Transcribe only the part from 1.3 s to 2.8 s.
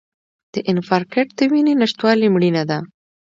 د وینې نشتوالي مړینه ده.